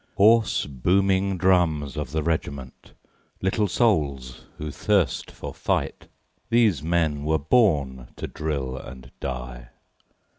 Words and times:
Hoarse, 0.17 0.65
booming 0.65 1.37
drums 1.37 1.95
of 1.95 2.09
the 2.11 2.23
regiment, 2.23 2.93
Little 3.39 3.67
souls 3.67 4.45
who 4.57 4.71
thirst 4.71 5.29
for 5.29 5.53
fight, 5.53 6.07
These 6.49 6.81
men 6.81 7.23
were 7.23 7.37
born 7.37 8.07
to 8.15 8.25
drill 8.25 8.75
and 8.77 9.11
die. 9.19 9.69